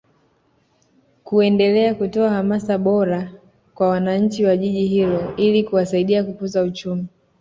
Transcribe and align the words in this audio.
kuendelea 1.23 1.95
kutoa 1.95 2.29
hamasa 2.29 2.77
bora 2.77 3.31
kwa 3.73 3.89
wananchi 3.89 4.45
wa 4.45 4.57
Jiji 4.57 4.83
hilo 4.87 5.35
ili 5.37 5.63
kuwasaidia 5.63 6.23
kukuza 6.23 6.63
uchumi 6.63 7.07